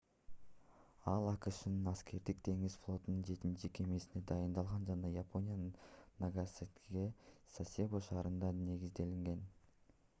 ал 1.09 1.25
акшнын 1.31 1.89
аскердик 1.89 2.39
деңиз 2.47 2.77
флотунун 2.85 3.19
жетинчи 3.27 3.69
кемесине 3.79 4.21
дайындалган 4.31 4.87
жана 4.87 5.11
япониянын 5.17 5.69
нагасакидеги 6.25 7.35
сасебо 7.59 8.01
шаарында 8.07 8.49
негизделген 8.63 9.45